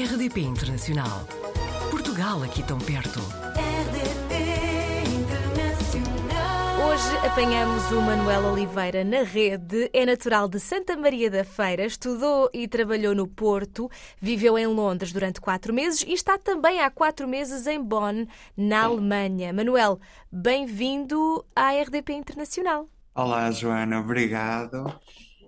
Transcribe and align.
RDP 0.00 0.40
Internacional. 0.40 1.26
Portugal 1.90 2.42
aqui 2.42 2.62
tão 2.62 2.78
perto. 2.78 3.20
RDP 3.54 4.34
Internacional. 5.14 6.88
Hoje 6.88 7.26
apanhamos 7.26 7.92
o 7.92 8.00
Manuel 8.00 8.50
Oliveira 8.50 9.04
na 9.04 9.22
rede. 9.22 9.90
É 9.92 10.06
natural 10.06 10.48
de 10.48 10.58
Santa 10.58 10.96
Maria 10.96 11.30
da 11.30 11.44
Feira, 11.44 11.84
estudou 11.84 12.48
e 12.54 12.66
trabalhou 12.66 13.14
no 13.14 13.28
Porto, 13.28 13.90
viveu 14.18 14.56
em 14.56 14.66
Londres 14.66 15.12
durante 15.12 15.38
quatro 15.38 15.74
meses 15.74 16.02
e 16.08 16.14
está 16.14 16.38
também 16.38 16.80
há 16.80 16.90
quatro 16.90 17.28
meses 17.28 17.66
em 17.66 17.78
Bonn, 17.78 18.26
na 18.56 18.84
Alemanha. 18.84 19.52
Manuel, 19.52 20.00
bem-vindo 20.32 21.44
à 21.54 21.72
RDP 21.72 22.14
Internacional. 22.14 22.88
Olá, 23.14 23.50
Joana, 23.50 24.00
obrigado. 24.00 24.98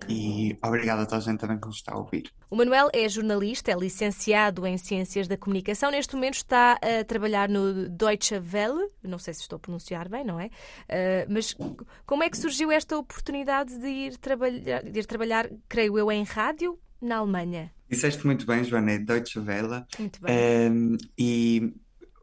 E 0.09 0.57
obrigado 0.63 0.99
a 1.01 1.05
toda 1.05 1.17
a 1.17 1.19
gente 1.21 1.39
também 1.39 1.59
que 1.59 1.67
nos 1.67 1.77
está 1.77 1.93
a 1.93 1.97
ouvir. 1.97 2.31
O 2.49 2.55
Manuel 2.55 2.89
é 2.93 3.07
jornalista, 3.09 3.71
é 3.71 3.75
licenciado 3.75 4.65
em 4.67 4.77
Ciências 4.77 5.27
da 5.27 5.37
Comunicação. 5.37 5.89
Neste 5.89 6.15
momento 6.15 6.35
está 6.35 6.73
a 6.73 7.03
trabalhar 7.03 7.49
no 7.49 7.89
Deutsche 7.89 8.35
Welle. 8.35 8.89
Não 9.01 9.17
sei 9.17 9.33
se 9.33 9.41
estou 9.41 9.57
a 9.57 9.59
pronunciar 9.59 10.07
bem, 10.07 10.23
não 10.23 10.39
é? 10.39 10.45
Uh, 10.47 11.25
mas 11.29 11.55
como 12.05 12.23
é 12.23 12.29
que 12.29 12.37
surgiu 12.37 12.71
esta 12.71 12.97
oportunidade 12.97 13.77
de 13.79 13.87
ir 13.87 14.17
trabalhar, 14.17 14.83
de 14.83 14.99
ir 14.99 15.05
trabalhar, 15.05 15.49
creio 15.67 15.97
eu, 15.97 16.11
em 16.11 16.23
rádio 16.23 16.79
na 17.01 17.17
Alemanha? 17.17 17.71
Disseste 17.89 18.25
muito 18.25 18.45
bem, 18.45 18.63
Joana, 18.63 18.91
é 18.93 18.97
Deutsche 18.99 19.39
Welle. 19.39 19.83
Muito 19.99 20.21
bem. 20.21 20.35
Ehm, 20.35 20.97
e 21.17 21.73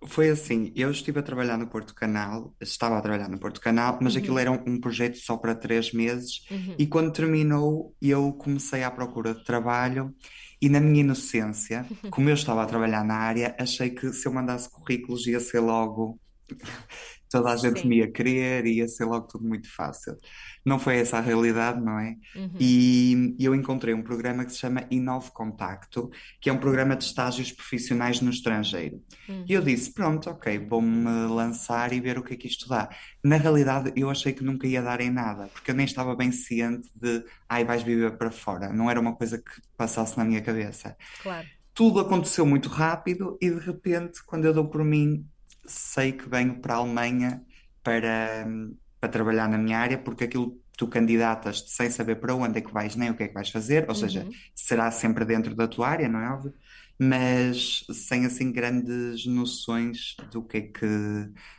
foi 0.07 0.31
assim, 0.31 0.73
eu 0.75 0.91
estive 0.91 1.21
a 1.21 1.23
trabalhar 1.23 1.59
no 1.59 1.69
Porto 1.69 1.95
Canal, 1.95 2.55
estava 2.61 2.97
a 2.99 3.03
trabalhar 3.03 3.29
no 3.29 3.39
Porto 3.39 3.61
Canal, 3.61 3.99
mas 4.01 4.17
aquilo 4.17 4.39
era 4.39 4.51
um, 4.51 4.59
um 4.67 4.81
projeto 4.81 5.17
só 5.19 5.37
para 5.37 5.55
três 5.55 5.93
meses 5.93 6.45
Uhum. 6.51 6.75
e 6.79 6.87
quando 6.87 7.13
terminou 7.13 7.95
eu 8.01 8.33
comecei 8.35 8.83
à 8.83 8.91
procura 8.91 9.35
de 9.35 9.45
trabalho 9.45 10.15
e 10.61 10.69
na 10.69 10.81
minha 10.81 11.01
inocência, 11.01 11.87
como 12.11 12.29
eu 12.29 12.35
estava 12.35 12.63
a 12.63 12.67
trabalhar 12.67 13.05
na 13.05 13.15
área, 13.17 13.55
achei 13.59 13.91
que 13.91 14.13
se 14.13 14.27
eu 14.27 14.33
mandasse 14.33 14.71
currículos 14.71 15.27
ia 15.27 15.41
ser 15.41 15.61
logo, 15.61 16.19
toda 17.31 17.51
a 17.51 17.57
gente 17.57 17.83
Sim. 17.83 17.89
me 17.89 17.99
ia 17.99 18.11
querer, 18.11 18.67
ia 18.67 18.89
ser 18.89 19.05
logo 19.05 19.27
tudo 19.27 19.47
muito 19.47 19.73
fácil. 19.73 20.17
Não 20.65 20.79
foi 20.79 20.97
essa 20.99 21.19
a 21.19 21.21
realidade, 21.21 21.81
não 21.81 21.99
é? 21.99 22.17
Uhum. 22.35 22.51
E 22.59 23.37
eu 23.39 23.55
encontrei 23.55 23.95
um 23.95 24.03
programa 24.03 24.45
que 24.45 24.53
se 24.53 24.59
chama 24.59 24.85
Inove 24.91 25.31
Contacto, 25.31 26.11
que 26.41 26.51
é 26.51 26.53
um 26.53 26.59
programa 26.59 26.97
de 26.97 27.05
estágios 27.05 27.53
profissionais 27.53 28.21
no 28.21 28.31
estrangeiro. 28.31 29.03
Uhum. 29.29 29.45
E 29.49 29.53
eu 29.53 29.63
disse, 29.63 29.93
pronto, 29.93 30.29
ok, 30.29 30.59
vou-me 30.59 31.29
lançar 31.29 31.93
e 31.93 32.01
ver 32.01 32.19
o 32.19 32.23
que 32.23 32.35
é 32.35 32.37
que 32.37 32.49
isto 32.49 32.69
dá. 32.69 32.91
Na 33.23 33.37
realidade, 33.37 33.93
eu 33.95 34.11
achei 34.11 34.33
que 34.33 34.45
nunca 34.45 34.67
ia 34.67 34.83
dar 34.83 35.01
em 35.01 35.11
nada, 35.11 35.47
porque 35.49 35.71
eu 35.71 35.75
nem 35.75 35.87
estava 35.87 36.15
bem 36.17 36.33
ciente 36.33 36.91
de, 36.95 37.25
ai, 37.49 37.65
vais 37.65 37.83
viver 37.83 38.19
para 38.19 38.31
fora. 38.31 38.73
Não 38.73 38.91
era 38.91 39.01
uma 39.01 39.15
coisa 39.15 39.39
que 39.39 39.63
passasse 39.77 40.19
na 40.19 40.25
minha 40.25 40.43
cabeça. 40.43 40.97
Claro. 41.23 41.47
Tudo 41.73 42.01
aconteceu 42.01 42.45
muito 42.45 42.69
rápido 42.69 43.39
e 43.41 43.49
de 43.49 43.61
repente, 43.61 44.23
quando 44.27 44.45
eu 44.45 44.53
dou 44.53 44.69
por 44.69 44.85
mim, 44.85 45.25
sei 45.71 46.13
que 46.13 46.29
venho 46.29 46.61
para 46.61 46.75
a 46.75 46.77
Alemanha 46.79 47.45
para, 47.83 48.47
para 49.01 49.09
trabalhar 49.11 49.49
na 49.49 49.59
minha 49.59 49.79
área, 49.79 49.99
porque 50.03 50.25
aquilo 50.25 50.61
tu 50.77 50.89
candidatas-te 50.89 51.71
sem 51.71 51.91
saber 51.91 52.17
para 52.17 52.35
onde 52.35 52.59
é 52.59 52.63
que 52.63 52.73
vais 52.73 52.97
nem 52.97 53.11
o 53.11 53.17
que 53.17 53.25
é 53.25 53.29
que 53.29 53.35
vais 53.35 53.51
fazer, 53.51 53.89
ou 53.89 53.95
seja, 53.95 54.27
Uhum. 54.27 54.43
será 54.55 54.91
sempre 54.91 55.25
dentro 55.25 55.55
da 55.55 55.69
tua 55.69 55.89
área, 55.89 56.09
não 56.09 56.21
é 56.21 56.31
óbvio? 56.31 56.55
Mas 57.03 57.83
sem 57.91 58.27
assim 58.27 58.53
grandes 58.53 59.25
noções 59.25 60.15
do 60.31 60.43
que 60.43 60.57
é 60.59 60.61
que, 60.61 60.87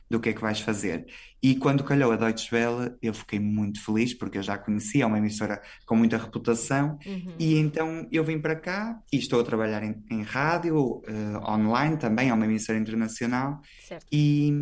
do 0.09 0.19
que 0.19 0.29
é 0.29 0.33
que 0.33 0.41
vais 0.41 0.59
fazer. 0.59 1.05
E 1.41 1.55
quando 1.55 1.83
calhou 1.83 2.11
a 2.11 2.15
Deutsche 2.15 2.53
Welle, 2.53 2.95
eu 3.01 3.11
fiquei 3.13 3.39
muito 3.39 3.83
feliz, 3.83 4.13
porque 4.13 4.37
eu 4.37 4.43
já 4.43 4.55
conhecia, 4.57 5.03
é 5.03 5.05
uma 5.07 5.17
emissora 5.17 5.59
com 5.87 5.95
muita 5.95 6.17
reputação, 6.17 6.99
Uhum. 7.05 7.35
e 7.39 7.55
então 7.57 8.07
eu 8.11 8.23
vim 8.23 8.39
para 8.39 8.55
cá 8.55 9.01
e 9.11 9.17
estou 9.17 9.41
a 9.41 9.43
trabalhar 9.43 9.81
em, 9.83 9.95
em 10.11 10.21
rádio, 10.21 11.01
eh, 11.07 11.37
online 11.49 11.97
também, 11.97 12.29
é 12.29 12.33
uma 12.33 12.45
emissora 12.45 12.77
internacional, 12.77 13.59
Certo. 13.87 14.05
e, 14.11 14.53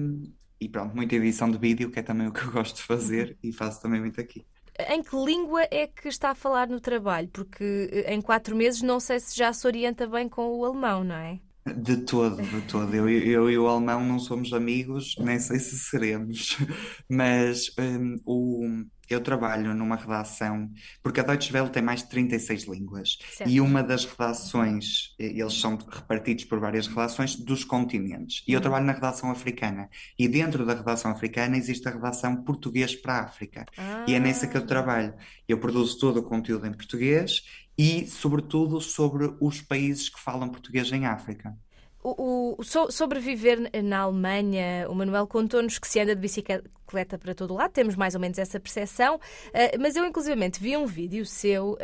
e 0.62 0.70
pronto, 0.70 0.96
muita 0.96 1.16
edição 1.16 1.52
de 1.52 1.58
vídeo, 1.58 1.92
que 1.92 2.00
é 2.00 2.04
também 2.04 2.28
o 2.28 2.32
que 2.32 2.42
eu 2.42 2.52
gosto 2.52 2.78
de 2.78 2.84
fazer, 2.84 3.38
e 3.44 3.52
faço 3.52 3.82
também 3.82 4.00
muito 4.00 4.22
aqui. 4.22 4.46
Em 4.88 5.04
que 5.04 5.16
língua 5.16 5.68
é 5.70 5.88
que 5.88 6.08
está 6.08 6.32
a 6.32 6.36
falar 6.36 6.68
no 6.68 6.80
trabalho? 6.80 7.28
Porque 7.30 7.90
eh, 7.92 8.14
em 8.14 8.22
quatro 8.22 8.56
meses 8.56 8.82
não 8.82 9.00
sei 9.00 9.20
se 9.20 9.36
já 9.36 9.52
se 9.52 9.68
orienta 9.68 10.08
bem 10.08 10.30
com 10.30 10.48
o 10.48 10.66
alemão, 10.66 11.04
não 11.04 11.16
é? 11.16 11.40
De 11.66 11.98
todo, 11.98 12.42
de 12.42 12.62
todo. 12.62 12.96
Eu, 12.96 13.10
eu 13.10 13.50
e 13.50 13.58
o 13.58 13.68
alemão 13.68 14.04
não 14.04 14.20
somos 14.20 14.54
amigos, 14.54 15.16
nem 15.20 15.38
sei 15.40 15.60
se 15.60 15.78
seremos, 15.78 16.58
mas 17.10 17.72
hum, 17.78 18.16
o, 18.26 18.86
eu 19.10 19.22
trabalho 19.22 19.74
numa 19.74 19.96
redação, 19.96 20.70
porque 21.02 21.20
a 21.20 21.24
Deutsche 21.24 21.52
Welle 21.54 21.70
tem 21.70 21.82
mais 21.82 22.04
de 22.04 22.10
36 22.10 22.64
línguas, 22.66 23.18
Certo. 23.36 23.50
e 23.50 23.60
uma 23.60 23.82
das 23.84 24.06
redações, 24.06 25.16
eles 25.18 25.54
são 25.60 25.78
repartidos 25.78 26.46
por 26.46 26.60
várias 26.60 26.88
redações 26.88 27.36
dos 27.36 27.64
continentes, 27.64 28.44
e 28.48 28.54
eu 28.54 28.62
trabalho 28.62 28.86
na 28.86 28.94
redação 28.94 29.32
africana, 29.32 29.90
e 30.18 30.28
dentro 30.28 30.66
da 30.66 30.74
redação 30.74 31.12
africana 31.12 31.58
existe 31.58 31.88
a 31.88 31.92
redação 31.92 32.44
português 32.44 32.96
para 32.96 33.14
a 33.16 33.24
África. 33.24 33.66
E 34.08 34.14
é 34.14 34.20
nessa 34.20 34.48
que 34.48 34.56
eu 34.58 34.62
Ah, 34.62 34.66
trabalho. 34.66 35.14
Eu 35.48 35.58
produzo 35.60 35.98
todo 36.00 36.18
o 36.18 36.24
conteúdo 36.24 36.68
em 36.68 36.72
português 36.74 37.44
e, 37.78 38.06
sobretudo, 38.08 38.80
sobre 38.82 39.34
os 39.40 39.62
países 39.62 40.10
que 40.10 40.20
falam 40.20 40.50
português 40.50 40.92
em 40.92 41.06
África. 41.06 41.56
O, 42.02 42.56
o- 42.60 42.64
so- 42.64 42.90
sobre 42.92 43.20
viver 43.20 43.70
na 43.84 44.00
Alemanha, 44.00 44.88
o 44.90 44.96
Manuel 44.96 45.28
contou-nos 45.28 45.78
que 45.78 45.88
se 45.88 46.00
anda 46.00 46.16
de 46.16 46.22
bicicleta 46.22 47.18
para 47.20 47.36
todo 47.36 47.54
lado, 47.54 47.72
temos 47.72 47.96
mais 47.96 48.16
ou 48.16 48.22
menos 48.22 48.40
essa 48.40 48.58
percepção, 48.60 49.20
eh, 49.54 49.78
mas 49.78 49.96
eu 49.98 50.06
inclusivamente 50.06 50.62
vi 50.62 50.78
um 50.78 50.86
vídeo 50.86 51.26
seu 51.26 51.78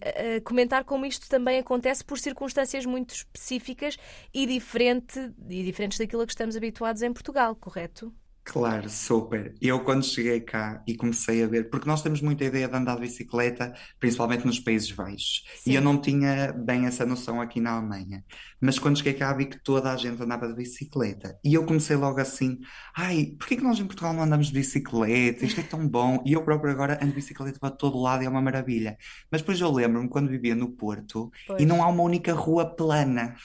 a 0.00 0.40
comentar 0.42 0.84
como 0.84 1.04
isto 1.04 1.28
também 1.28 1.58
acontece 1.58 2.04
por 2.04 2.18
circunstâncias 2.18 2.86
muito 2.86 3.12
específicas 3.12 3.96
e, 4.32 4.46
diferente, 4.46 5.18
e 5.48 5.62
diferentes 5.64 5.98
daquilo 5.98 6.22
a 6.22 6.26
que 6.26 6.32
estamos 6.32 6.56
habituados 6.56 7.02
em 7.02 7.12
Portugal, 7.12 7.56
correto? 7.56 8.12
Claro, 8.50 8.88
super. 8.88 9.54
Eu, 9.60 9.84
quando 9.84 10.02
cheguei 10.02 10.40
cá 10.40 10.82
e 10.86 10.96
comecei 10.96 11.44
a 11.44 11.46
ver, 11.46 11.68
porque 11.68 11.86
nós 11.86 12.00
temos 12.02 12.22
muita 12.22 12.46
ideia 12.46 12.66
de 12.66 12.74
andar 12.74 12.94
de 12.94 13.02
bicicleta, 13.02 13.74
principalmente 14.00 14.46
nos 14.46 14.58
Países 14.58 14.90
Baixos, 14.90 15.44
e 15.66 15.74
eu 15.74 15.82
Sim. 15.82 15.84
não 15.84 16.00
tinha 16.00 16.50
bem 16.50 16.86
essa 16.86 17.04
noção 17.04 17.42
aqui 17.42 17.60
na 17.60 17.72
Alemanha. 17.72 18.24
Mas 18.58 18.78
quando 18.78 18.96
cheguei 18.96 19.12
cá 19.12 19.34
vi 19.34 19.44
que 19.44 19.62
toda 19.62 19.92
a 19.92 19.96
gente 19.98 20.22
andava 20.22 20.48
de 20.48 20.54
bicicleta, 20.54 21.38
e 21.44 21.52
eu 21.52 21.66
comecei 21.66 21.94
logo 21.94 22.18
assim: 22.20 22.58
ai, 22.96 23.34
porquê 23.38 23.54
que 23.54 23.62
nós 23.62 23.78
em 23.78 23.84
Portugal 23.86 24.14
não 24.14 24.22
andamos 24.22 24.46
de 24.46 24.54
bicicleta? 24.54 25.44
Isto 25.44 25.60
é 25.60 25.64
tão 25.64 25.86
bom. 25.86 26.22
E 26.24 26.32
eu 26.32 26.42
próprio 26.42 26.72
agora 26.72 26.94
ando 27.02 27.08
de 27.08 27.16
bicicleta 27.16 27.58
para 27.60 27.70
todo 27.70 28.00
lado 28.00 28.22
e 28.22 28.26
é 28.26 28.30
uma 28.30 28.40
maravilha. 28.40 28.96
Mas 29.30 29.42
depois 29.42 29.60
eu 29.60 29.70
lembro-me 29.70 30.08
quando 30.08 30.28
vivia 30.30 30.54
no 30.54 30.70
Porto 30.72 31.30
e 31.58 31.66
Pois. 31.66 31.66
não 31.66 31.82
há 31.82 31.86
uma 31.88 32.02
única 32.02 32.32
rua 32.32 32.64
plana. 32.64 33.36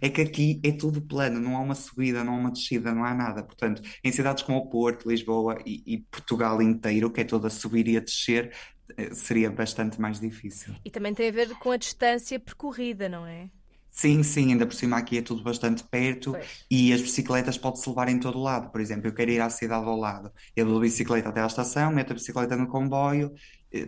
É 0.00 0.08
que 0.08 0.20
aqui 0.20 0.60
é 0.62 0.72
tudo 0.72 1.00
plano, 1.00 1.40
não 1.40 1.56
há 1.56 1.60
uma 1.60 1.74
subida, 1.74 2.22
não 2.22 2.34
há 2.34 2.38
uma 2.38 2.50
descida, 2.52 2.94
não 2.94 3.04
há 3.04 3.14
nada. 3.14 3.42
Portanto, 3.42 3.82
em 4.04 4.12
cidades 4.12 4.42
como 4.50 4.58
o 4.58 4.66
Porto, 4.66 5.08
Lisboa 5.08 5.58
e, 5.64 5.82
e 5.86 5.98
Portugal 5.98 6.60
inteiro, 6.60 7.10
que 7.10 7.20
é 7.20 7.24
toda 7.24 7.46
a 7.46 7.50
subir 7.50 7.86
e 7.86 7.96
a 7.96 8.00
descer, 8.00 8.52
eh, 8.96 9.14
seria 9.14 9.48
bastante 9.48 10.00
mais 10.00 10.18
difícil. 10.18 10.74
E 10.84 10.90
também 10.90 11.14
tem 11.14 11.28
a 11.28 11.32
ver 11.32 11.48
com 11.58 11.70
a 11.70 11.76
distância 11.76 12.38
percorrida, 12.40 13.08
não 13.08 13.24
é? 13.24 13.48
Sim, 13.92 14.22
sim, 14.22 14.52
ainda 14.52 14.66
por 14.66 14.74
cima 14.74 14.96
aqui 14.98 15.18
é 15.18 15.22
tudo 15.22 15.42
bastante 15.42 15.84
perto 15.84 16.32
Pois. 16.32 16.64
e 16.70 16.92
as 16.92 17.00
bicicletas 17.00 17.58
pode-se 17.58 17.88
levar 17.88 18.08
em 18.08 18.18
todo 18.18 18.40
lado. 18.40 18.70
Por 18.70 18.80
exemplo, 18.80 19.08
eu 19.08 19.14
quero 19.14 19.30
ir 19.30 19.40
à 19.40 19.50
cidade 19.50 19.84
ao 19.84 19.96
lado, 19.96 20.32
eu 20.56 20.64
dou 20.64 20.78
a 20.78 20.80
bicicleta 20.80 21.28
até 21.28 21.40
à 21.40 21.46
estação, 21.46 21.92
meto 21.92 22.12
a 22.12 22.14
bicicleta 22.14 22.56
no 22.56 22.66
comboio, 22.66 23.32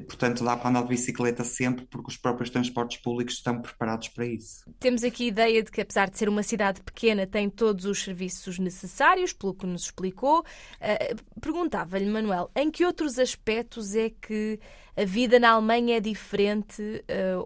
portanto 0.06 0.44
dá 0.44 0.56
para 0.56 0.70
andar 0.70 0.82
de 0.82 0.88
bicicleta 0.88 1.42
sempre 1.44 1.84
porque 1.86 2.10
os 2.10 2.16
próprios 2.16 2.50
transportes 2.50 2.98
públicos 2.98 3.34
estão 3.34 3.60
preparados 3.60 4.08
para 4.08 4.24
isso. 4.26 4.64
Temos 4.78 5.02
aqui 5.02 5.24
a 5.24 5.28
ideia 5.28 5.62
de 5.62 5.70
que, 5.70 5.80
apesar 5.80 6.08
de 6.08 6.16
ser 6.18 6.28
uma 6.28 6.42
cidade 6.42 6.80
pequena, 6.80 7.26
tem 7.26 7.50
todos 7.50 7.84
os 7.84 8.02
serviços 8.02 8.58
necessários, 8.58 9.32
pelo 9.32 9.54
que 9.54 9.66
nos 9.66 9.82
explicou. 9.84 10.44
Eh, 10.80 11.14
Perguntava-lhe, 11.40 12.06
Manuel, 12.06 12.50
em 12.54 12.70
que 12.70 12.84
outros 12.84 13.18
aspectos 13.18 13.94
é 13.94 14.10
que 14.10 14.60
a 14.96 15.04
vida 15.04 15.38
na 15.40 15.50
Alemanha 15.50 15.96
é 15.96 16.00
diferente? 16.00 17.04
eh, 17.08 17.36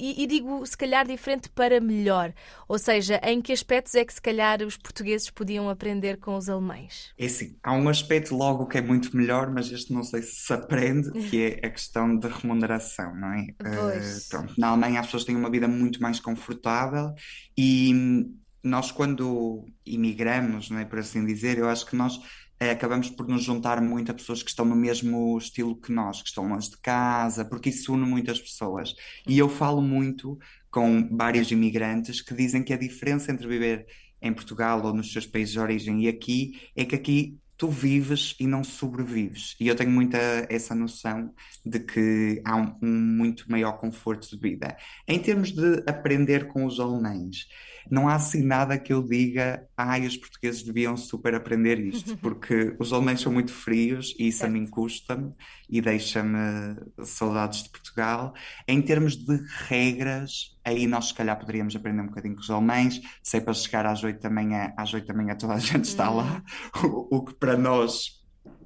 e, 0.00 0.22
e 0.22 0.26
digo, 0.26 0.64
se 0.64 0.76
calhar, 0.76 1.06
diferente 1.06 1.48
para 1.50 1.80
melhor. 1.80 2.32
Ou 2.66 2.78
seja, 2.78 3.20
em 3.22 3.40
que 3.42 3.52
aspectos 3.52 3.94
é 3.94 4.04
que, 4.04 4.14
se 4.14 4.22
calhar, 4.22 4.62
os 4.62 4.76
portugueses 4.76 5.30
podiam 5.30 5.68
aprender 5.68 6.16
com 6.16 6.36
os 6.36 6.48
alemães? 6.48 7.12
É 7.18 7.26
assim, 7.26 7.56
há 7.62 7.72
um 7.72 7.88
aspecto 7.88 8.34
logo 8.34 8.66
que 8.66 8.78
é 8.78 8.82
muito 8.82 9.16
melhor, 9.16 9.52
mas 9.52 9.70
este 9.70 9.92
não 9.92 10.02
sei 10.02 10.22
se 10.22 10.46
se 10.46 10.52
aprende, 10.52 11.10
que 11.28 11.42
é 11.42 11.66
a 11.66 11.70
questão 11.70 12.18
da 12.18 12.28
remuneração, 12.28 13.14
não 13.14 13.32
é? 13.32 13.46
Pois. 13.58 14.26
Eh, 14.26 14.28
pronto, 14.30 14.54
na 14.58 14.68
Alemanha 14.68 15.00
as 15.00 15.06
pessoas 15.06 15.24
têm 15.24 15.36
uma 15.36 15.50
vida 15.50 15.68
muito 15.68 16.00
mais 16.00 16.18
confortável 16.18 17.14
e 17.56 18.26
nós 18.62 18.90
quando 18.90 19.66
imigramos, 19.86 20.70
não 20.70 20.78
é, 20.78 20.84
por 20.84 20.98
assim 20.98 21.24
dizer, 21.24 21.58
eu 21.58 21.68
acho 21.68 21.86
que 21.86 21.96
nós 21.96 22.20
eh, 22.60 22.70
acabamos 22.70 23.08
por 23.10 23.26
nos 23.26 23.42
juntar 23.42 23.80
muito 23.80 24.12
a 24.12 24.14
pessoas 24.14 24.42
que 24.42 24.50
estão 24.50 24.64
no 24.66 24.76
mesmo 24.76 25.36
estilo 25.38 25.74
que 25.80 25.90
nós, 25.90 26.20
que 26.22 26.28
estão 26.28 26.46
longe 26.46 26.70
de 26.70 26.76
casa, 26.78 27.44
porque 27.44 27.70
isso 27.70 27.94
une 27.94 28.06
muitas 28.06 28.38
pessoas. 28.38 28.94
E 29.26 29.38
eu 29.38 29.48
falo 29.48 29.80
muito 29.80 30.38
com 30.70 31.08
vários 31.16 31.50
imigrantes 31.50 32.20
que 32.20 32.34
dizem 32.34 32.62
que 32.62 32.72
a 32.72 32.76
diferença 32.76 33.32
entre 33.32 33.48
viver 33.48 33.86
em 34.22 34.32
Portugal 34.32 34.84
ou 34.84 34.92
nos 34.94 35.12
seus 35.12 35.26
países 35.26 35.52
de 35.54 35.58
origem 35.60 36.04
e 36.04 36.08
aqui 36.08 36.60
é 36.76 36.84
que 36.84 36.94
aqui 36.94 37.38
tu 37.60 37.68
vives 37.68 38.34
e 38.40 38.46
não 38.46 38.64
sobrevives. 38.64 39.54
E 39.60 39.68
eu 39.68 39.76
tenho 39.76 39.90
muita 39.90 40.16
essa 40.48 40.74
noção 40.74 41.30
de 41.62 41.78
que 41.78 42.40
há 42.42 42.56
um, 42.56 42.74
um 42.82 42.90
muito 42.90 43.50
maior 43.50 43.72
conforto 43.72 44.30
de 44.30 44.38
vida. 44.38 44.74
Em 45.06 45.18
termos 45.18 45.52
de 45.52 45.82
aprender 45.86 46.48
com 46.48 46.64
os 46.64 46.80
alemães, 46.80 47.46
não 47.90 48.08
há 48.08 48.14
assim 48.14 48.42
nada 48.42 48.78
que 48.78 48.94
eu 48.94 49.02
diga, 49.02 49.68
ai, 49.76 50.06
os 50.06 50.16
portugueses 50.16 50.62
deviam 50.62 50.96
super 50.96 51.34
aprender 51.34 51.78
isto, 51.78 52.16
porque 52.18 52.74
os 52.78 52.94
alemães 52.94 53.20
são 53.20 53.30
muito 53.30 53.52
frios 53.52 54.14
e 54.18 54.28
isso 54.28 54.46
a 54.46 54.48
mim 54.48 54.64
custa-me 54.64 55.34
e 55.68 55.82
deixa-me 55.82 56.76
saudades 57.04 57.64
de 57.64 57.68
Portugal. 57.68 58.32
Em 58.66 58.80
termos 58.80 59.16
de 59.16 59.38
regras, 59.68 60.56
aí 60.64 60.86
nós 60.86 61.08
se 61.08 61.14
calhar 61.14 61.38
poderíamos 61.38 61.74
aprender 61.74 62.02
um 62.02 62.06
bocadinho 62.06 62.34
com 62.34 62.40
os 62.40 62.50
alemães, 62.50 63.00
sei 63.22 63.40
para 63.40 63.54
chegar 63.54 63.86
às 63.86 64.02
oito 64.04 64.20
da 64.20 64.30
manhã, 64.30 64.72
às 64.76 64.92
oito 64.94 65.06
da 65.06 65.14
manhã 65.14 65.34
toda 65.34 65.54
a 65.54 65.58
gente 65.58 65.84
está 65.84 66.10
lá, 66.10 66.42
uhum. 66.82 67.06
o, 67.10 67.16
o 67.18 67.24
que 67.24 67.34
para 67.34 67.56
nós 67.56 68.20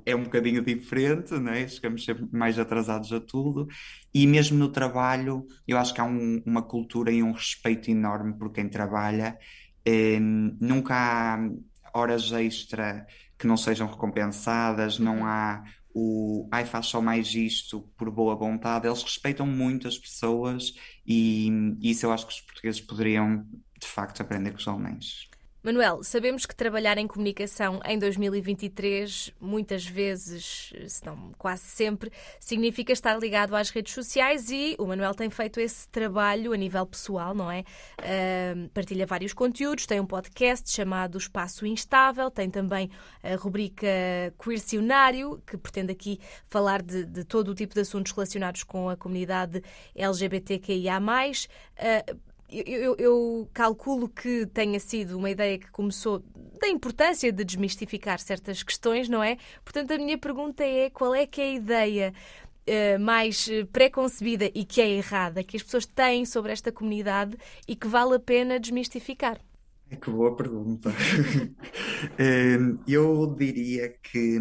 é 0.07 0.15
um 0.15 0.25
bocadinho 0.25 0.63
diferente, 0.63 1.35
né? 1.35 1.67
chegamos 1.67 2.05
sempre 2.05 2.29
mais 2.31 2.59
atrasados 2.59 3.13
a 3.13 3.21
tudo, 3.21 3.67
e 4.13 4.27
mesmo 4.27 4.59
no 4.59 4.69
trabalho, 4.69 5.47
eu 5.67 5.79
acho 5.79 5.95
que 5.95 6.01
há 6.01 6.05
um, 6.05 6.43
uma 6.45 6.63
cultura 6.63 7.11
e 7.11 7.23
um 7.23 7.33
respeito 7.33 7.91
enorme 7.91 8.35
por 8.35 8.53
quem 8.53 8.69
trabalha. 8.69 9.39
Eh, 9.85 10.19
nunca 10.21 10.95
há 10.95 11.39
horas 11.95 12.33
extra 12.33 13.07
que 13.39 13.47
não 13.47 13.57
sejam 13.57 13.87
recompensadas, 13.87 14.99
não 14.99 15.19
uhum. 15.19 15.27
há 15.27 15.65
o 15.95 16.49
ai 16.51 16.65
faz 16.67 16.87
só 16.87 17.01
mais 17.01 17.35
isto 17.35 17.81
por 17.97 18.11
boa 18.11 18.35
vontade, 18.35 18.87
eles 18.89 19.03
respeitam 19.03 19.47
muito 19.47 19.87
as 19.89 19.97
pessoas 19.99 20.75
e, 21.07 21.49
isso 21.81 22.05
eu 22.07 22.13
acho 22.13 22.27
que 22.27 22.35
os 22.35 22.41
portugueses 22.41 22.81
poderiam 22.81 23.47
de 23.79 23.87
facto 23.87 24.21
aprender 24.21 24.51
com 24.51 24.59
os 24.59 24.69
alemães. 24.69 25.29
Manuel, 25.65 26.05
sabemos 26.05 26.45
que 26.45 26.55
trabalhar 26.55 26.99
em 26.99 27.07
comunicação 27.07 27.81
em 27.87 27.99
2023, 27.99 29.33
muitas 29.41 29.87
vezes, 29.87 30.75
se 30.87 31.07
não 31.07 31.33
quase 31.39 31.63
sempre, 31.63 32.13
significa 32.39 32.93
estar 32.93 33.19
ligado 33.19 33.57
às 33.57 33.71
redes 33.71 33.95
sociais 33.95 34.51
e 34.51 34.77
o 34.79 34.85
Manuel 34.85 35.15
tem 35.15 35.31
feito 35.31 35.59
esse 35.59 35.89
trabalho 35.89 36.53
a 36.53 36.57
nível 36.59 36.85
pessoal, 36.85 37.35
não 37.35 37.51
é? 37.51 37.65
Uh, 37.99 38.69
partilha 38.75 39.07
vários 39.07 39.33
conteúdos, 39.33 39.87
tem 39.87 39.99
um 39.99 40.05
podcast 40.07 40.71
chamado 40.71 41.17
Espaço 41.17 41.65
Instável, 41.65 42.31
tem 42.31 42.51
também 42.51 42.91
a 43.23 43.35
rubrica 43.35 43.87
Queercionário, 44.39 45.43
que 45.47 45.57
pretende 45.57 45.93
aqui 45.93 46.21
falar 46.47 46.83
de, 46.83 47.07
de 47.07 47.25
todo 47.25 47.49
o 47.49 47.55
tipo 47.55 47.73
de 47.73 47.81
assuntos 47.81 48.13
relacionados 48.13 48.65
com 48.65 48.91
a 48.91 48.99
comunidade 48.99 49.63
LGBTQIA. 49.97 50.99
Uh, 50.99 52.34
eu, 52.67 52.97
eu, 52.99 53.49
calculo 53.53 54.09
que 54.09 54.47
tenha 54.47 54.79
sido 54.79 55.17
uma 55.19 55.31
ideia 55.31 55.59
que 55.59 55.71
começou 55.71 56.23
da 56.61 56.69
importância 56.69 57.33
de 57.33 57.45
desmistificar 57.45 58.21
certas 58.21 58.63
questões, 58.63 59.09
não 59.09 59.23
é? 59.23 59.37
Portanto, 59.65 59.93
a 59.93 59.99
minha 59.99 60.19
pergunta 60.19 60.63
é 60.65 60.91
qual 60.91 61.15
é 61.15 61.27
que 61.27 61.41
é 61.41 61.45
a 61.45 61.53
ideia 61.53 62.15
uh, 62.69 63.01
mais 63.01 63.49
pré-concebida 63.73 64.51
e 64.55 64.65
que 64.65 64.81
é 64.81 64.89
errada 64.89 65.43
que 65.43 65.57
as 65.57 65.63
pessoas 65.63 65.87
têm 65.87 66.25
sobre 66.25 66.53
esta 66.53 66.71
comunidade 66.71 67.37
e 67.67 67.75
que 67.75 67.87
vale 67.87 68.15
a 68.15 68.21
pena 68.21 68.59
desmistificar? 68.61 69.41
É 69.91 69.97
que 69.97 70.11
boa 70.11 70.37
pergunta. 70.37 70.91
Hum, 72.19 72.79
eu 72.87 73.35
diria 73.37 73.89
que 73.89 74.39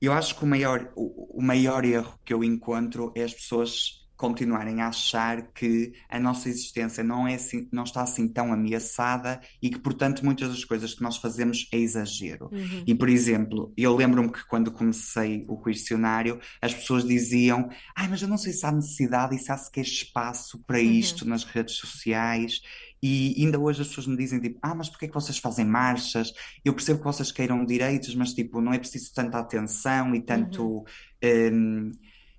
eu 0.00 0.12
acho 0.12 0.36
que 0.36 0.44
o 0.44 0.46
maior, 0.46 0.92
o 0.94 1.40
maior 1.40 1.84
erro 1.84 2.18
que 2.24 2.34
eu 2.34 2.44
encontro 2.44 3.12
é 3.14 3.22
as 3.22 3.32
pessoas 3.32 4.01
continuarem 4.22 4.80
a 4.80 4.86
achar 4.86 5.48
que 5.52 5.94
a 6.08 6.20
nossa 6.20 6.48
existência 6.48 7.02
não, 7.02 7.26
é 7.26 7.34
assim, 7.34 7.68
não 7.72 7.82
está 7.82 8.02
assim 8.02 8.28
tão 8.28 8.52
ameaçada 8.52 9.40
e 9.60 9.68
que, 9.68 9.80
portanto, 9.80 10.24
muitas 10.24 10.48
das 10.48 10.64
coisas 10.64 10.94
que 10.94 11.02
nós 11.02 11.16
fazemos 11.16 11.68
é 11.72 11.76
exagero. 11.76 12.48
Uhum. 12.52 12.84
E, 12.86 12.94
por 12.94 13.08
exemplo, 13.08 13.72
eu 13.76 13.96
lembro-me 13.96 14.30
que 14.30 14.46
quando 14.46 14.70
comecei 14.70 15.44
o 15.48 15.60
questionário, 15.60 16.38
as 16.60 16.72
pessoas 16.72 17.04
diziam: 17.04 17.68
Ai, 17.96 18.06
mas 18.06 18.22
eu 18.22 18.28
não 18.28 18.38
sei 18.38 18.52
se 18.52 18.64
há 18.64 18.70
necessidade 18.70 19.34
e 19.34 19.40
se 19.40 19.50
há 19.50 19.56
sequer 19.56 19.80
espaço 19.80 20.62
para 20.64 20.78
uhum. 20.78 20.84
isto 20.84 21.22
uhum. 21.22 21.30
nas 21.30 21.42
redes 21.42 21.74
sociais. 21.74 22.60
E 23.02 23.34
ainda 23.36 23.58
hoje 23.58 23.82
as 23.82 23.88
pessoas 23.88 24.06
me 24.06 24.16
dizem 24.16 24.38
tipo, 24.38 24.60
ah, 24.62 24.76
mas 24.76 24.88
porquê 24.88 25.06
é 25.06 25.08
que 25.08 25.14
vocês 25.14 25.36
fazem 25.36 25.64
marchas? 25.64 26.32
Eu 26.64 26.72
percebo 26.72 27.00
que 27.00 27.04
vocês 27.06 27.32
queiram 27.32 27.66
direitos, 27.66 28.14
mas 28.14 28.32
tipo, 28.32 28.60
não 28.60 28.72
é 28.72 28.78
preciso 28.78 29.12
tanta 29.12 29.40
atenção 29.40 30.14
e 30.14 30.22
tanto. 30.22 30.62
Uhum. 30.64 30.84
Um, 31.24 31.92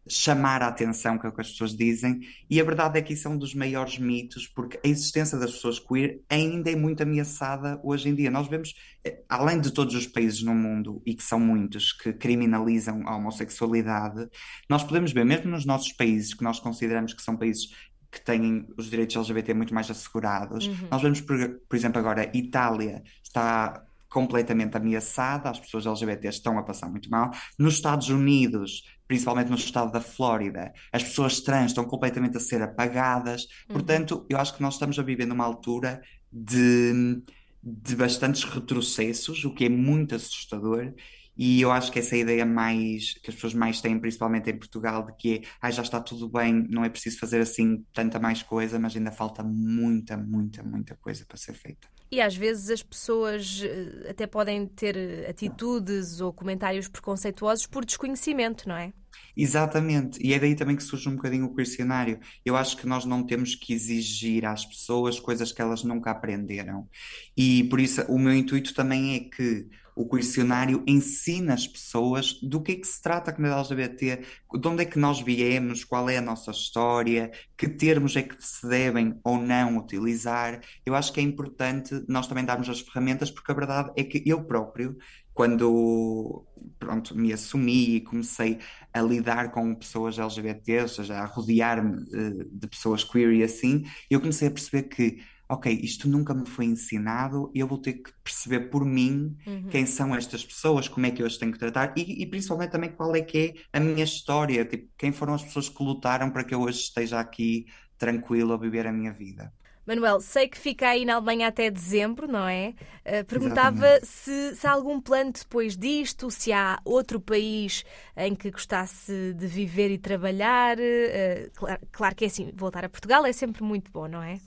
chamar 0.07 0.61
a 0.61 0.67
atenção, 0.67 1.17
que 1.17 1.25
é 1.25 1.29
o 1.29 1.31
que 1.31 1.41
as 1.41 1.51
pessoas 1.51 1.75
dizem, 1.75 2.21
e 2.50 2.59
a 2.59 2.63
verdade 2.63 3.00
é 3.00 3.01
que 3.01 3.13
isso 3.13 3.27
é 3.27 3.31
um 3.31 3.38
dos 3.38 3.55
maiores 3.55 3.97
mitos, 3.97 4.47
porque 4.47 4.79
a 4.83 4.88
existência 4.88 5.38
das 5.38 5.51
pessoas 5.51 5.79
queer 5.79 6.19
ainda 6.29 6.69
é 6.69 6.75
muito 6.75 7.01
ameaçada 7.03 7.79
hoje 7.83 8.09
em 8.09 8.15
dia. 8.15 8.29
Nós 8.29 8.47
vemos, 8.47 8.75
eh, 9.03 9.21
além 9.29 9.61
de 9.61 9.71
todos 9.71 9.95
os 9.95 10.05
países 10.05 10.44
no 10.44 10.53
mundo, 10.53 11.01
e 11.05 11.13
que 11.13 11.23
são 11.23 11.39
muitos, 11.39 11.94
que 11.94 12.11
criminalizam 12.11 13.07
a 13.07 13.15
homossexualidade, 13.15 14.27
nós 14.69 14.83
podemos 14.83 15.11
ver, 15.13 15.23
mesmo 15.23 15.50
nos 15.51 15.65
nossos 15.65 15.94
países, 15.94 16.33
que 16.33 16.44
nós 16.44 16.59
consideramos 16.59 17.13
que 17.13 17.21
são 17.21 17.38
países 17.38 17.69
que 18.11 18.21
têm 18.21 18.67
os 18.77 18.89
direitos 18.89 19.15
LGBT 19.15 19.53
muito 19.53 19.73
mais 19.73 19.89
assegurados, 19.89 20.67
uhum. 20.67 20.88
nós 20.91 21.01
vemos, 21.01 21.21
por, 21.21 21.38
por 21.67 21.75
exemplo, 21.75 22.00
agora, 22.00 22.29
Itália 22.35 23.01
está 23.23 23.83
completamente 24.13 24.77
ameaçada, 24.77 25.50
as 25.50 25.59
pessoas 25.59 25.88
LGBT 25.88 26.27
estão 26.27 26.59
a 26.59 26.63
passar 26.63 26.88
muito 26.88 27.09
mal. 27.09 27.31
Nos 27.57 27.73
Estados 27.73 28.09
Unidos, 28.09 28.83
principalmente 29.13 29.50
no 29.50 29.56
estado 29.56 29.92
da 29.92 30.01
Flórida, 30.01 30.74
as 30.92 31.04
pessoas 31.04 31.39
trans 31.39 31.68
estão 31.68 31.86
completamente 31.86 32.36
a 32.36 32.39
ser 32.39 32.63
apagadas. 32.63 33.44
Uhum. 33.69 33.75
Portanto, 33.75 34.25
eu 34.27 34.39
acho 34.39 34.56
que 34.56 34.62
nós 34.63 34.74
estamos 34.74 34.98
a 34.98 35.04
viver 35.04 35.27
numa 35.27 35.45
altura 35.45 36.01
de, 36.31 37.21
de 37.62 37.95
bastantes 37.95 38.44
retrocessos, 38.44 39.45
o 39.45 39.54
que 39.54 39.65
é 39.65 39.69
muito 39.69 40.15
assustador. 40.15 40.92
E 41.38 41.62
eu 41.62 41.71
acho 41.71 41.92
que 41.92 42.00
essa 42.00 42.15
é 42.15 42.18
a 42.18 42.21
ideia 42.21 42.44
mais 42.44 43.13
que 43.13 43.30
as 43.30 43.36
pessoas 43.36 43.54
mais 43.54 43.81
têm, 43.81 44.00
principalmente 44.00 44.50
em 44.50 44.57
Portugal, 44.57 45.06
de 45.06 45.13
que 45.15 45.44
ah, 45.62 45.69
já 45.69 45.83
está 45.83 46.01
tudo 46.01 46.27
bem, 46.27 46.65
não 46.68 46.83
é 46.83 46.89
preciso 46.89 47.19
fazer 47.19 47.39
assim 47.39 47.86
tanta 47.94 48.19
mais 48.19 48.42
coisa, 48.42 48.80
mas 48.80 48.95
ainda 48.95 49.12
falta 49.12 49.44
muita, 49.44 50.18
muita, 50.18 50.63
muita 50.63 50.95
coisa 50.95 51.24
para 51.24 51.38
ser 51.38 51.54
feita. 51.54 51.88
E 52.12 52.19
às 52.19 52.36
vezes 52.36 52.71
as 52.71 52.81
pessoas 52.81 53.62
eh, 53.63 54.10
até 54.10 54.25
podem 54.25 54.65
ter 54.68 55.27
atitudes 55.30 56.19
ou 56.19 56.33
comentários 56.33 56.88
preconceituosos 56.88 57.68
por 57.68 57.86
desconhecimento, 57.86 58.68
não 58.68 58.75
é? 58.75 58.92
Exatamente, 59.35 60.19
e 60.24 60.33
é 60.33 60.39
daí 60.39 60.56
também 60.56 60.75
que 60.75 60.83
surge 60.83 61.09
um 61.09 61.15
bocadinho 61.15 61.45
o 61.45 61.56
questionário. 61.56 62.19
Eu 62.45 62.56
acho 62.56 62.77
que 62.77 62.85
nós 62.85 63.03
não 63.03 63.25
temos 63.25 63.56
que 63.56 63.74
exigir 63.74 64.45
às 64.45 64.63
pessoas 64.65 65.19
coisas 65.19 65.51
que 65.51 65.62
elas 65.62 65.83
nunca 65.83 66.12
aprenderam. 66.12 66.88
E 67.35 67.63
por 67.65 67.80
isso 67.80 68.03
o 68.03 68.19
meu 68.19 68.33
intuito 68.33 68.74
também 68.74 69.15
é 69.15 69.19
que 69.21 69.68
o 69.95 70.07
questionário 70.09 70.83
ensina 70.88 71.53
as 71.53 71.68
pessoas 71.68 72.33
do 72.41 72.62
que 72.62 72.74
é 72.74 72.75
que 72.75 72.88
se 72.88 73.01
trata 73.01 73.30
a 73.31 73.33
comunidade 73.33 73.71
LGBT, 73.74 74.25
de 74.59 74.68
onde 74.68 74.83
é 74.83 74.85
que 74.85 74.97
nós 74.97 75.21
viemos, 75.21 75.83
qual 75.83 76.09
é 76.09 76.18
a 76.18 76.21
nossa 76.21 76.51
história, 76.51 77.31
que 77.57 77.68
termos 77.68 78.15
é 78.15 78.24
que 78.24 78.36
se 78.39 78.68
devem 78.68 79.19
ou 79.24 79.38
não 79.38 79.77
utilizar. 79.77 80.62
Eu 80.86 80.96
acho 80.96 81.13
que 81.13 81.19
é 81.19 81.24
importante 81.24 82.03
nós 82.07 82.27
também 82.27 82.46
darmos 82.46 82.69
as 82.69 82.79
ferramentas, 82.81 83.29
porque 83.29 83.51
a 83.51 83.55
verdade 83.55 83.91
é 83.96 84.03
que 84.03 84.24
eu 84.25 84.43
próprio, 84.43 84.98
quando 85.33 86.45
pronto, 86.77 87.17
me 87.17 87.33
assumi 87.33 87.95
e 87.95 88.01
comecei 88.01 88.59
a 88.93 89.01
lidar 89.01 89.51
com 89.51 89.73
pessoas 89.73 90.19
LGBT, 90.19 90.81
ou 90.81 90.87
seja, 90.87 91.17
a 91.17 91.25
rodear-me 91.25 92.03
uh, 92.03 92.49
de 92.51 92.67
pessoas 92.67 93.03
queer 93.03 93.33
e 93.33 93.43
assim, 93.43 93.85
eu 94.09 94.19
comecei 94.19 94.47
a 94.47 94.51
perceber 94.51 94.83
que 94.83 95.21
ok, 95.49 95.71
isto 95.71 96.07
nunca 96.07 96.33
me 96.33 96.47
foi 96.47 96.65
ensinado, 96.65 97.51
eu 97.53 97.67
vou 97.67 97.77
ter 97.77 97.93
que 97.93 98.11
perceber 98.23 98.71
por 98.71 98.85
mim 98.85 99.35
uhum. 99.45 99.67
quem 99.69 99.85
são 99.85 100.15
estas 100.15 100.43
pessoas, 100.43 100.87
como 100.87 101.05
é 101.05 101.11
que 101.11 101.21
eu 101.21 101.27
as 101.27 101.37
tenho 101.37 101.51
que 101.51 101.59
tratar 101.59 101.93
e, 101.97 102.23
e, 102.23 102.25
principalmente 102.25 102.71
também 102.71 102.91
qual 102.91 103.15
é 103.15 103.21
que 103.21 103.53
é 103.71 103.77
a 103.77 103.79
minha 103.79 104.03
história, 104.03 104.65
tipo, 104.65 104.89
quem 104.97 105.11
foram 105.11 105.33
as 105.33 105.43
pessoas 105.43 105.69
que 105.69 105.83
lutaram 105.83 106.29
para 106.31 106.43
que 106.43 106.55
eu 106.55 106.61
hoje 106.61 106.79
esteja 106.79 107.19
aqui 107.19 107.65
tranquilo 107.97 108.53
a 108.53 108.57
viver 108.57 108.87
a 108.87 108.91
minha 108.91 109.13
vida. 109.13 109.53
Manuel, 109.85 110.21
sei 110.21 110.47
que 110.47 110.57
fica 110.57 110.87
aí 110.87 111.03
na 111.03 111.15
Alemanha 111.15 111.47
até 111.47 111.69
dezembro, 111.69 112.27
não 112.27 112.47
é? 112.47 112.73
Uh, 113.05 113.25
perguntava 113.25 113.99
se, 114.01 114.55
se, 114.55 114.65
há 114.65 114.71
algum 114.71 115.01
plano 115.01 115.33
depois 115.33 115.75
disto, 115.75 116.31
se 116.31 116.53
há 116.53 116.79
outro 116.85 117.19
país 117.19 117.83
em 118.15 118.33
que 118.33 118.49
gostasse 118.49 119.33
de 119.33 119.45
viver 119.45 119.91
e 119.91 119.97
trabalhar. 119.97 120.77
Uh, 120.77 121.51
claro, 121.53 121.81
claro 121.91 122.15
que 122.15 122.23
é 122.23 122.27
assim, 122.27 122.51
voltar 122.55 122.85
a 122.85 122.89
Portugal 122.89 123.25
é 123.25 123.33
sempre 123.33 123.61
muito 123.61 123.91
bom, 123.91 124.07
não 124.07 124.23
é? 124.23 124.39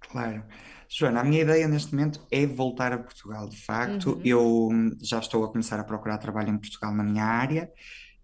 Claro. 0.00 0.42
Joana, 0.88 1.20
a 1.20 1.24
minha 1.24 1.42
ideia 1.42 1.66
neste 1.66 1.94
momento 1.94 2.20
é 2.30 2.46
voltar 2.46 2.92
a 2.92 2.98
Portugal, 2.98 3.48
de 3.48 3.56
facto. 3.56 4.12
Uhum. 4.12 4.20
Eu 4.24 4.68
hum, 4.70 4.96
já 5.02 5.18
estou 5.18 5.44
a 5.44 5.48
começar 5.48 5.80
a 5.80 5.84
procurar 5.84 6.18
trabalho 6.18 6.50
em 6.50 6.58
Portugal 6.58 6.94
na 6.94 7.02
minha 7.02 7.24
área 7.24 7.72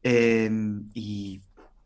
um, 0.05 0.89
e 0.95 1.41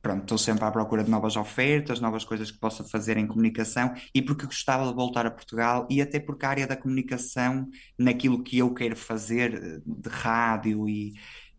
pronto, 0.07 0.23
estou 0.23 0.39
sempre 0.39 0.65
à 0.65 0.71
procura 0.71 1.03
de 1.03 1.11
novas 1.11 1.37
ofertas, 1.37 2.01
novas 2.01 2.25
coisas 2.25 2.51
que 2.51 2.59
possa 2.59 2.85
fazer 2.85 3.17
em 3.17 3.27
comunicação 3.27 3.93
e 4.15 4.23
porque 4.23 4.47
gostava 4.47 4.87
de 4.89 4.95
voltar 4.95 5.27
a 5.27 5.31
Portugal 5.31 5.87
e 5.91 6.01
até 6.01 6.21
porque 6.21 6.47
a 6.47 6.51
área 6.51 6.67
da 6.67 6.77
comunicação, 6.77 7.67
naquilo 7.99 8.43
que 8.43 8.59
eu 8.59 8.73
quero 8.73 8.95
fazer 8.97 9.81
de 9.85 10.09
rádio 10.09 10.89
e, 10.89 11.15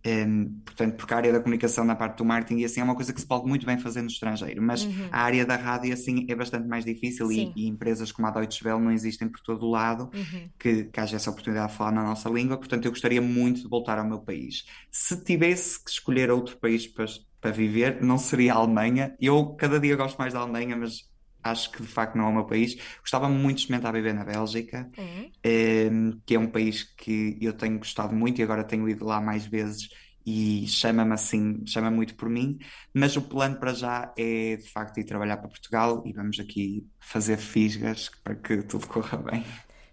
Um, 0.05 0.61
portanto, 0.63 0.95
porque 0.95 1.13
a 1.13 1.17
área 1.17 1.33
da 1.33 1.39
comunicação 1.41 1.83
na 1.83 1.93
parte 1.95 2.17
do 2.19 2.23
marketing 2.23 2.61
e 2.61 2.65
assim 2.65 2.79
é 2.79 2.83
uma 2.83 2.95
coisa 2.95 3.11
que 3.11 3.19
se 3.19 3.27
pode 3.27 3.45
muito 3.45 3.65
bem 3.65 3.77
fazer 3.77 4.01
no 4.01 4.07
estrangeiro, 4.07 4.61
mas 4.61 4.85
Uhum. 4.85 5.09
a 5.11 5.19
área 5.21 5.45
da 5.45 5.57
rádio 5.57 5.91
assim 5.93 6.25
é 6.29 6.35
bastante 6.35 6.65
mais 6.65 6.85
difícil 6.85 7.29
e, 7.29 7.51
e 7.57 7.67
empresas 7.67 8.09
como 8.11 8.25
a 8.27 8.31
Deutsche 8.31 8.65
Welle 8.65 8.79
não 8.81 8.91
existem 8.91 9.27
por 9.27 9.41
todo 9.41 9.65
o 9.65 9.69
lado 9.69 10.09
Uhum. 10.13 10.49
que, 10.57 10.85
que 10.85 10.99
haja 10.99 11.17
essa 11.17 11.29
oportunidade 11.29 11.71
de 11.73 11.77
falar 11.77 11.91
na 11.91 12.03
nossa 12.03 12.29
língua, 12.29 12.57
portanto 12.57 12.85
eu 12.85 12.91
gostaria 12.91 13.21
muito 13.21 13.63
de 13.63 13.67
voltar 13.67 13.97
ao 13.99 14.05
meu 14.07 14.19
país. 14.21 14.63
Se 14.89 15.21
tivesse 15.21 15.83
que 15.83 15.89
escolher 15.91 16.31
outro 16.31 16.57
país 16.57 16.87
para, 16.87 17.05
para 17.47 17.51
viver, 17.51 18.01
não 18.01 18.17
seria 18.17 18.53
a 18.53 18.57
Alemanha. 18.57 19.15
Eu 19.19 19.55
cada 19.55 19.79
dia 19.79 19.95
gosto 19.95 20.17
mais 20.17 20.33
da 20.33 20.39
Alemanha, 20.41 20.75
mas 20.75 21.09
acho 21.43 21.71
que 21.71 21.81
de 21.81 21.87
facto 21.87 22.15
não 22.17 22.25
é 22.25 22.29
o 22.29 22.33
meu 22.33 22.45
país. 22.45 22.75
Gostava 23.01 23.29
muito 23.29 23.57
de 23.57 23.61
experimentar 23.63 23.93
viver 23.93 24.13
na 24.13 24.25
Bélgica 24.25 24.89
Uhum. 24.97 25.31
um, 25.45 26.19
que 26.25 26.35
é 26.35 26.39
um 26.39 26.47
país 26.49 26.83
que 26.83 27.37
eu 27.41 27.53
tenho 27.53 27.77
gostado 27.79 28.15
muito 28.15 28.39
e 28.39 28.43
agora 28.43 28.63
tenho 28.63 28.87
ido 28.89 29.05
lá 29.05 29.21
mais 29.21 29.45
vezes 29.45 29.89
e 30.25 30.67
chama-me 30.67 31.13
assim, 31.13 31.65
chama 31.65 31.89
muito 31.89 32.15
por 32.15 32.29
mim, 32.29 32.57
mas 32.93 33.15
o 33.15 33.21
plano 33.21 33.57
para 33.59 33.73
já 33.73 34.13
é 34.17 34.57
de 34.57 34.69
facto 34.69 34.97
ir 34.99 35.05
trabalhar 35.05 35.37
para 35.37 35.47
Portugal 35.49 36.03
e 36.05 36.11
vamos 36.13 36.37
aqui 36.39 36.85
fazer 36.99 37.37
fisgas 37.37 38.09
para 38.23 38.35
que 38.35 38.61
tudo 38.63 38.87
corra 38.87 39.17
bem. 39.17 39.45